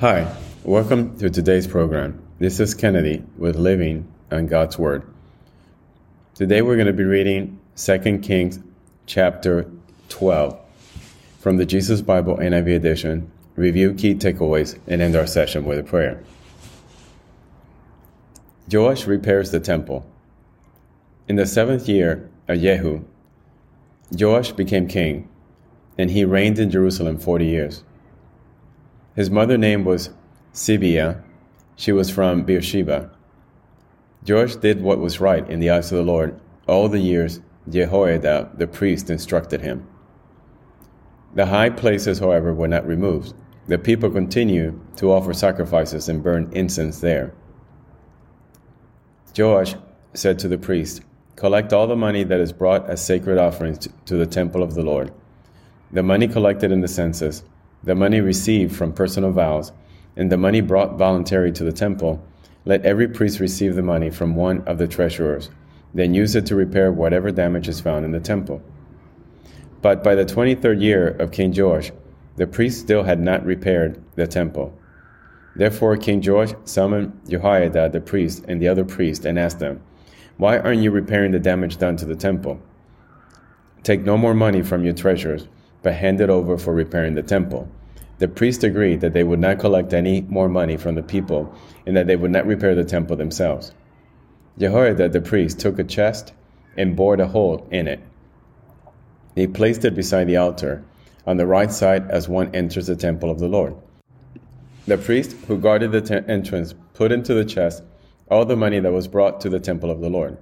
Hi, 0.00 0.32
welcome 0.62 1.18
to 1.18 1.28
today's 1.28 1.66
program. 1.66 2.22
This 2.38 2.60
is 2.60 2.72
Kennedy 2.72 3.24
with 3.36 3.56
Living 3.56 4.06
on 4.30 4.46
God's 4.46 4.78
Word. 4.78 5.02
Today 6.36 6.62
we're 6.62 6.76
going 6.76 6.86
to 6.86 6.92
be 6.92 7.02
reading 7.02 7.58
2 7.74 8.20
Kings 8.20 8.60
chapter 9.06 9.68
12 10.08 10.56
from 11.40 11.56
the 11.56 11.66
Jesus 11.66 12.00
Bible 12.00 12.36
NIV 12.36 12.76
edition, 12.76 13.28
review 13.56 13.92
key 13.92 14.14
takeaways, 14.14 14.78
and 14.86 15.02
end 15.02 15.16
our 15.16 15.26
session 15.26 15.64
with 15.64 15.80
a 15.80 15.82
prayer. 15.82 16.22
Joash 18.70 19.04
repairs 19.04 19.50
the 19.50 19.58
temple. 19.58 20.06
In 21.26 21.34
the 21.34 21.44
seventh 21.44 21.88
year 21.88 22.30
of 22.46 22.60
Jehu, 22.60 23.02
Joash 24.12 24.52
became 24.52 24.86
king, 24.86 25.28
and 25.98 26.08
he 26.08 26.24
reigned 26.24 26.60
in 26.60 26.70
Jerusalem 26.70 27.18
forty 27.18 27.46
years. 27.46 27.82
His 29.18 29.32
mother 29.32 29.58
name 29.58 29.84
was 29.84 30.10
Zibiah. 30.54 31.20
She 31.74 31.90
was 31.90 32.08
from 32.08 32.44
Beersheba. 32.44 33.10
Joash 34.24 34.54
did 34.54 34.80
what 34.80 35.00
was 35.00 35.18
right 35.18 35.44
in 35.50 35.58
the 35.58 35.70
eyes 35.70 35.90
of 35.90 35.98
the 35.98 36.04
Lord 36.04 36.40
all 36.68 36.88
the 36.88 37.00
years 37.00 37.40
Jehoiada 37.68 38.50
the 38.54 38.68
priest 38.68 39.10
instructed 39.10 39.60
him. 39.60 39.88
The 41.34 41.46
high 41.46 41.70
places, 41.70 42.20
however, 42.20 42.54
were 42.54 42.68
not 42.68 42.86
removed. 42.86 43.34
The 43.66 43.76
people 43.76 44.08
continued 44.08 44.78
to 44.98 45.10
offer 45.10 45.34
sacrifices 45.34 46.08
and 46.08 46.22
burn 46.22 46.48
incense 46.52 47.00
there. 47.00 47.34
Joash 49.36 49.74
said 50.14 50.38
to 50.38 50.48
the 50.48 50.58
priest, 50.58 51.02
Collect 51.34 51.72
all 51.72 51.88
the 51.88 51.96
money 51.96 52.22
that 52.22 52.38
is 52.38 52.52
brought 52.52 52.88
as 52.88 53.04
sacred 53.04 53.36
offerings 53.36 53.88
to 54.04 54.16
the 54.16 54.26
temple 54.26 54.62
of 54.62 54.74
the 54.74 54.84
Lord. 54.84 55.12
The 55.90 56.04
money 56.04 56.28
collected 56.28 56.70
in 56.70 56.82
the 56.82 56.86
census 56.86 57.42
the 57.82 57.94
money 57.94 58.20
received 58.20 58.74
from 58.74 58.92
personal 58.92 59.30
vows, 59.30 59.72
and 60.16 60.32
the 60.32 60.36
money 60.36 60.60
brought 60.60 60.98
voluntary 60.98 61.52
to 61.52 61.64
the 61.64 61.72
temple, 61.72 62.22
let 62.64 62.84
every 62.84 63.08
priest 63.08 63.40
receive 63.40 63.76
the 63.76 63.82
money 63.82 64.10
from 64.10 64.34
one 64.34 64.62
of 64.66 64.78
the 64.78 64.88
treasurers, 64.88 65.48
then 65.94 66.12
use 66.12 66.34
it 66.34 66.46
to 66.46 66.56
repair 66.56 66.92
whatever 66.92 67.30
damage 67.30 67.68
is 67.68 67.80
found 67.80 68.04
in 68.04 68.12
the 68.12 68.20
temple. 68.20 68.60
But 69.80 70.02
by 70.02 70.14
the 70.16 70.24
twenty 70.24 70.54
third 70.54 70.80
year 70.80 71.08
of 71.08 71.30
King 71.30 71.54
Joash, 71.56 71.92
the 72.36 72.46
priests 72.46 72.80
still 72.80 73.04
had 73.04 73.20
not 73.20 73.44
repaired 73.44 74.02
the 74.16 74.26
temple. 74.26 74.76
Therefore 75.54 75.96
King 75.96 76.22
Joash 76.24 76.52
summoned 76.64 77.12
Jehoiada 77.28 77.88
the 77.88 78.00
priest 78.00 78.44
and 78.48 78.60
the 78.60 78.68
other 78.68 78.84
priests 78.84 79.24
and 79.24 79.38
asked 79.38 79.60
them, 79.60 79.80
Why 80.36 80.58
aren't 80.58 80.82
you 80.82 80.90
repairing 80.90 81.32
the 81.32 81.38
damage 81.38 81.78
done 81.78 81.96
to 81.96 82.04
the 82.04 82.16
temple? 82.16 82.60
Take 83.82 84.02
no 84.02 84.16
more 84.16 84.34
money 84.34 84.62
from 84.62 84.84
your 84.84 84.94
treasurers 84.94 85.48
but 85.82 85.94
handed 85.94 86.30
over 86.30 86.58
for 86.58 86.74
repairing 86.74 87.14
the 87.14 87.22
temple. 87.22 87.68
The 88.18 88.28
priests 88.28 88.64
agreed 88.64 89.00
that 89.00 89.12
they 89.12 89.22
would 89.22 89.38
not 89.38 89.60
collect 89.60 89.92
any 89.94 90.22
more 90.22 90.48
money 90.48 90.76
from 90.76 90.96
the 90.96 91.02
people 91.02 91.54
and 91.86 91.96
that 91.96 92.06
they 92.06 92.16
would 92.16 92.32
not 92.32 92.46
repair 92.46 92.74
the 92.74 92.84
temple 92.84 93.16
themselves. 93.16 93.72
Jehoiada 94.58 95.08
the 95.08 95.20
priest 95.20 95.60
took 95.60 95.78
a 95.78 95.84
chest 95.84 96.32
and 96.76 96.96
bored 96.96 97.20
a 97.20 97.28
hole 97.28 97.66
in 97.70 97.86
it. 97.86 98.00
He 99.36 99.46
placed 99.46 99.84
it 99.84 99.94
beside 99.94 100.26
the 100.26 100.36
altar, 100.36 100.84
on 101.26 101.36
the 101.36 101.46
right 101.46 101.70
side 101.70 102.10
as 102.10 102.28
one 102.28 102.54
enters 102.54 102.88
the 102.88 102.96
temple 102.96 103.30
of 103.30 103.38
the 103.38 103.48
Lord. 103.48 103.76
The 104.86 104.98
priest 104.98 105.36
who 105.46 105.58
guarded 105.58 105.92
the 105.92 106.00
te- 106.00 106.26
entrance 106.26 106.74
put 106.94 107.12
into 107.12 107.34
the 107.34 107.44
chest 107.44 107.82
all 108.30 108.44
the 108.44 108.56
money 108.56 108.80
that 108.80 108.92
was 108.92 109.06
brought 109.06 109.40
to 109.42 109.48
the 109.48 109.60
temple 109.60 109.90
of 109.90 110.00
the 110.00 110.10
Lord. 110.10 110.38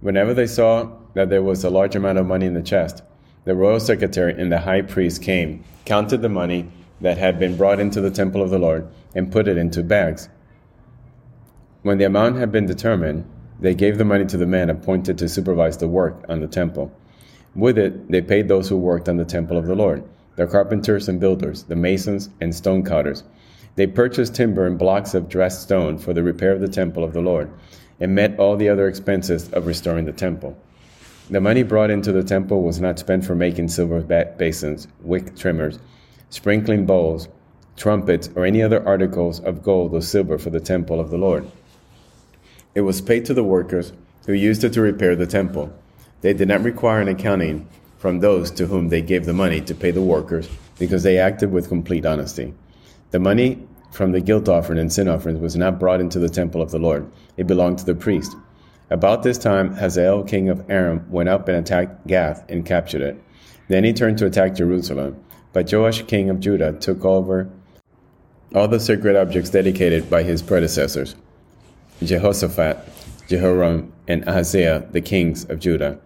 Whenever 0.00 0.32
they 0.32 0.46
saw 0.46 0.90
that 1.14 1.28
there 1.28 1.42
was 1.42 1.64
a 1.64 1.70
large 1.70 1.96
amount 1.96 2.18
of 2.18 2.26
money 2.26 2.46
in 2.46 2.54
the 2.54 2.62
chest, 2.62 3.02
the 3.44 3.54
royal 3.54 3.80
secretary 3.80 4.34
and 4.40 4.52
the 4.52 4.58
high 4.58 4.82
priest 4.82 5.22
came, 5.22 5.64
counted 5.84 6.22
the 6.22 6.28
money 6.28 6.70
that 7.00 7.18
had 7.18 7.38
been 7.38 7.56
brought 7.56 7.80
into 7.80 8.00
the 8.00 8.10
temple 8.10 8.42
of 8.42 8.50
the 8.50 8.58
Lord, 8.58 8.86
and 9.14 9.32
put 9.32 9.48
it 9.48 9.56
into 9.56 9.82
bags. 9.82 10.28
When 11.82 11.98
the 11.98 12.04
amount 12.04 12.36
had 12.36 12.52
been 12.52 12.66
determined, 12.66 13.24
they 13.58 13.74
gave 13.74 13.98
the 13.98 14.04
money 14.04 14.26
to 14.26 14.36
the 14.36 14.46
men 14.46 14.68
appointed 14.68 15.18
to 15.18 15.28
supervise 15.28 15.78
the 15.78 15.88
work 15.88 16.24
on 16.28 16.40
the 16.40 16.46
temple. 16.46 16.92
With 17.54 17.78
it, 17.78 18.10
they 18.10 18.20
paid 18.20 18.48
those 18.48 18.68
who 18.68 18.76
worked 18.76 19.08
on 19.08 19.16
the 19.16 19.24
temple 19.24 19.56
of 19.56 19.66
the 19.66 19.74
Lord, 19.74 20.04
the 20.36 20.46
carpenters 20.46 21.08
and 21.08 21.18
builders, 21.18 21.64
the 21.64 21.76
masons 21.76 22.30
and 22.40 22.54
stone 22.54 22.82
cutters. 22.82 23.24
They 23.76 23.86
purchased 23.86 24.34
timber 24.34 24.66
and 24.66 24.78
blocks 24.78 25.14
of 25.14 25.28
dressed 25.28 25.62
stone 25.62 25.98
for 25.98 26.12
the 26.12 26.22
repair 26.22 26.52
of 26.52 26.60
the 26.60 26.68
temple 26.68 27.02
of 27.02 27.12
the 27.12 27.20
Lord, 27.20 27.50
and 27.98 28.14
met 28.14 28.38
all 28.38 28.56
the 28.56 28.68
other 28.68 28.88
expenses 28.88 29.50
of 29.52 29.66
restoring 29.66 30.04
the 30.04 30.12
temple. 30.12 30.56
The 31.30 31.40
money 31.40 31.62
brought 31.62 31.90
into 31.90 32.10
the 32.10 32.24
temple 32.24 32.64
was 32.64 32.80
not 32.80 32.98
spent 32.98 33.24
for 33.24 33.36
making 33.36 33.68
silver 33.68 34.00
basins, 34.00 34.88
wick 35.00 35.36
trimmers, 35.36 35.78
sprinkling 36.28 36.86
bowls, 36.86 37.28
trumpets, 37.76 38.28
or 38.34 38.44
any 38.44 38.60
other 38.64 38.84
articles 38.84 39.38
of 39.38 39.62
gold 39.62 39.94
or 39.94 40.02
silver 40.02 40.38
for 40.38 40.50
the 40.50 40.58
temple 40.58 40.98
of 40.98 41.10
the 41.10 41.18
Lord. 41.18 41.48
It 42.74 42.80
was 42.80 43.00
paid 43.00 43.26
to 43.26 43.34
the 43.34 43.44
workers 43.44 43.92
who 44.26 44.32
used 44.32 44.64
it 44.64 44.72
to 44.72 44.80
repair 44.80 45.14
the 45.14 45.24
temple. 45.24 45.72
They 46.20 46.32
did 46.32 46.48
not 46.48 46.64
require 46.64 47.00
an 47.00 47.06
accounting 47.06 47.68
from 47.96 48.18
those 48.18 48.50
to 48.52 48.66
whom 48.66 48.88
they 48.88 49.00
gave 49.00 49.24
the 49.24 49.32
money 49.32 49.60
to 49.60 49.74
pay 49.74 49.92
the 49.92 50.02
workers 50.02 50.48
because 50.80 51.04
they 51.04 51.18
acted 51.18 51.52
with 51.52 51.68
complete 51.68 52.04
honesty. 52.04 52.54
The 53.12 53.20
money 53.20 53.68
from 53.92 54.10
the 54.10 54.20
guilt 54.20 54.48
offering 54.48 54.80
and 54.80 54.92
sin 54.92 55.06
offerings 55.06 55.38
was 55.38 55.54
not 55.54 55.78
brought 55.78 56.00
into 56.00 56.18
the 56.18 56.28
temple 56.28 56.60
of 56.60 56.72
the 56.72 56.80
Lord, 56.80 57.08
it 57.36 57.46
belonged 57.46 57.78
to 57.78 57.84
the 57.84 57.94
priest 57.94 58.34
about 58.90 59.22
this 59.22 59.38
time, 59.38 59.74
Hazael, 59.74 60.24
king 60.24 60.48
of 60.48 60.68
Aram, 60.68 61.06
went 61.10 61.28
up 61.28 61.48
and 61.48 61.56
attacked 61.56 62.06
Gath 62.06 62.44
and 62.50 62.66
captured 62.66 63.02
it. 63.02 63.22
Then 63.68 63.84
he 63.84 63.92
turned 63.92 64.18
to 64.18 64.26
attack 64.26 64.56
Jerusalem. 64.56 65.22
But 65.52 65.72
Joash, 65.72 66.02
king 66.02 66.28
of 66.30 66.40
Judah, 66.40 66.72
took 66.72 67.04
over 67.04 67.48
all 68.54 68.68
the 68.68 68.80
sacred 68.80 69.16
objects 69.16 69.50
dedicated 69.50 70.10
by 70.10 70.22
his 70.22 70.42
predecessors 70.42 71.14
Jehoshaphat, 72.02 72.78
Jehoram, 73.28 73.92
and 74.08 74.26
Ahaziah, 74.28 74.88
the 74.90 75.00
kings 75.00 75.44
of 75.44 75.60
Judah, 75.60 75.98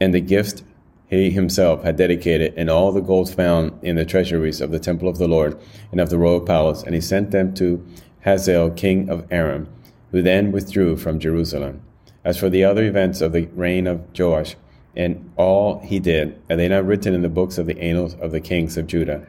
and 0.00 0.12
the 0.12 0.20
gifts 0.20 0.62
he 1.08 1.30
himself 1.30 1.82
had 1.82 1.96
dedicated, 1.96 2.52
and 2.56 2.68
all 2.68 2.92
the 2.92 3.00
gold 3.00 3.32
found 3.32 3.72
in 3.82 3.96
the 3.96 4.04
treasuries 4.04 4.60
of 4.60 4.70
the 4.70 4.78
temple 4.78 5.08
of 5.08 5.16
the 5.16 5.28
Lord 5.28 5.58
and 5.90 6.00
of 6.00 6.10
the 6.10 6.18
royal 6.18 6.40
palace, 6.40 6.82
and 6.82 6.94
he 6.94 7.00
sent 7.00 7.30
them 7.30 7.54
to 7.54 7.86
Hazael, 8.24 8.70
king 8.70 9.08
of 9.08 9.26
Aram, 9.30 9.68
who 10.10 10.20
then 10.20 10.52
withdrew 10.52 10.96
from 10.96 11.18
Jerusalem. 11.18 11.82
As 12.24 12.38
for 12.38 12.50
the 12.50 12.64
other 12.64 12.84
events 12.84 13.20
of 13.20 13.32
the 13.32 13.46
reign 13.54 13.86
of 13.86 14.02
Joash, 14.18 14.56
and 14.96 15.30
all 15.36 15.78
he 15.80 16.00
did, 16.00 16.40
are 16.50 16.56
they 16.56 16.68
not 16.68 16.84
written 16.84 17.14
in 17.14 17.22
the 17.22 17.28
books 17.28 17.58
of 17.58 17.66
the 17.66 17.78
annals 17.80 18.14
of 18.14 18.32
the 18.32 18.40
kings 18.40 18.76
of 18.76 18.86
Judah? 18.86 19.26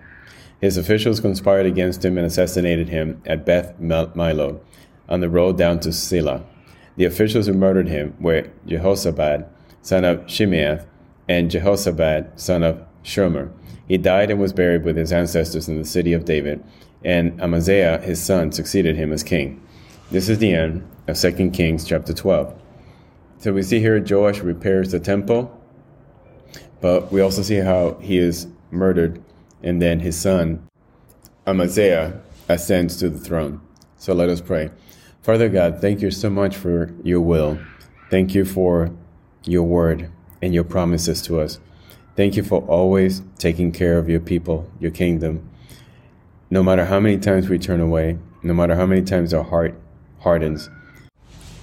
His 0.59 0.77
officials 0.77 1.19
conspired 1.19 1.65
against 1.65 2.03
him 2.03 2.17
and 2.17 2.25
assassinated 2.25 2.89
him 2.89 3.21
at 3.25 3.45
Beth 3.45 3.79
Millo, 3.79 4.59
on 5.07 5.19
the 5.21 5.29
road 5.29 5.57
down 5.57 5.79
to 5.81 5.93
Silla. 5.93 6.43
The 6.97 7.05
officials 7.05 7.47
who 7.47 7.53
murdered 7.53 7.87
him 7.87 8.15
were 8.19 8.49
Jehozabad, 8.67 9.47
son 9.81 10.03
of 10.03 10.19
Shimeath, 10.25 10.85
and 11.29 11.49
Jehozabad, 11.49 12.37
son 12.39 12.63
of 12.63 12.83
Shomer. 13.03 13.51
He 13.87 13.97
died 13.97 14.31
and 14.31 14.39
was 14.39 14.51
buried 14.51 14.83
with 14.83 14.97
his 14.97 15.13
ancestors 15.13 15.69
in 15.69 15.77
the 15.77 15.85
city 15.85 16.13
of 16.13 16.25
David, 16.25 16.63
and 17.05 17.39
Amaziah, 17.41 17.99
his 17.99 18.21
son, 18.21 18.51
succeeded 18.51 18.95
him 18.95 19.13
as 19.13 19.23
king. 19.23 19.61
This 20.11 20.27
is 20.27 20.39
the 20.39 20.53
end 20.53 20.87
of 21.07 21.17
2 21.17 21.51
Kings 21.51 21.85
chapter 21.85 22.13
12. 22.13 22.53
So 23.39 23.53
we 23.53 23.63
see 23.63 23.79
here 23.79 24.03
Joash 24.05 24.39
repairs 24.39 24.91
the 24.91 24.99
temple, 24.99 25.49
but 26.81 27.09
we 27.09 27.21
also 27.21 27.41
see 27.41 27.55
how 27.55 27.93
he 28.01 28.17
is 28.17 28.47
murdered, 28.69 29.23
and 29.63 29.81
then 29.81 30.01
his 30.01 30.19
son 30.19 30.67
Amaziah 31.47 32.19
ascends 32.49 32.97
to 32.97 33.09
the 33.09 33.17
throne. 33.17 33.61
So 33.95 34.13
let 34.13 34.27
us 34.27 34.41
pray. 34.41 34.71
Father 35.21 35.47
God, 35.47 35.79
thank 35.79 36.01
you 36.01 36.11
so 36.11 36.29
much 36.29 36.57
for 36.57 36.93
your 37.01 37.21
will. 37.21 37.57
Thank 38.09 38.35
you 38.35 38.43
for 38.43 38.91
your 39.45 39.63
word 39.63 40.11
and 40.41 40.53
your 40.53 40.65
promises 40.65 41.21
to 41.21 41.39
us. 41.39 41.61
Thank 42.17 42.35
you 42.35 42.43
for 42.43 42.61
always 42.63 43.21
taking 43.37 43.71
care 43.71 43.97
of 43.97 44.09
your 44.09 44.19
people, 44.19 44.69
your 44.81 44.91
kingdom. 44.91 45.49
No 46.49 46.61
matter 46.61 46.83
how 46.83 46.99
many 46.99 47.17
times 47.17 47.47
we 47.47 47.57
turn 47.57 47.79
away, 47.79 48.17
no 48.43 48.53
matter 48.53 48.75
how 48.75 48.85
many 48.85 49.01
times 49.01 49.33
our 49.33 49.45
heart 49.45 49.79
hardens, 50.19 50.69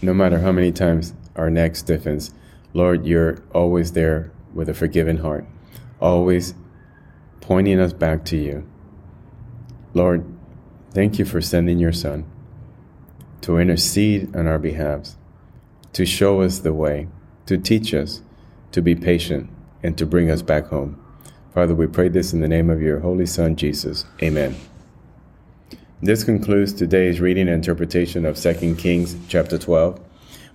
no 0.01 0.15
matter 0.15 0.39
how 0.39 0.53
many 0.53 0.73
times 0.73 1.13
our 1.37 1.51
neck 1.51 1.77
stiffens, 1.77 2.33
Lord, 2.73 3.07
you're 3.07 3.43
always 3.55 3.93
there 3.93 4.33
with 4.53 4.69
a 4.69 4.75
forgiving 4.75 5.19
heart, 5.19 5.47
always 6.01 6.55
pointing 7.41 7.79
us 7.79 7.93
back 7.93 8.25
to 8.27 8.37
you. 8.37 8.69
Lord, 9.95 10.25
thank 10.91 11.19
you 11.19 11.25
for 11.25 11.41
sending 11.41 11.79
your 11.79 11.93
Son 11.93 12.25
to 13.43 13.59
intercede 13.59 14.35
on 14.35 14.47
our 14.47 14.59
behalves, 14.59 15.17
to 15.93 16.05
show 16.05 16.41
us 16.41 16.59
the 16.59 16.75
way, 16.75 17.09
to 17.47 17.57
teach 17.57 17.95
us, 17.95 18.23
to 18.73 18.83
be 18.83 18.95
patient, 18.95 19.49
and 19.83 19.97
to 19.97 20.05
bring 20.05 20.31
us 20.31 20.43
back 20.43 20.67
home. 20.67 21.01
Father, 21.55 21.75
we 21.75 21.87
pray 21.87 22.09
this 22.09 22.33
in 22.33 22.41
the 22.41 22.49
name 22.49 22.69
of 22.69 22.83
your 22.83 23.01
Holy 23.01 23.25
Son, 23.25 23.57
Jesus. 23.57 24.05
Amen. 24.23 24.57
This 26.03 26.25
concludes 26.25 26.75
today's 26.75 27.21
reading 27.21 27.49
and 27.49 27.55
interpretation 27.55 28.27
of 28.27 28.37
2 28.37 28.75
Kings 28.77 29.17
chapter 29.29 29.57
12. 29.57 29.99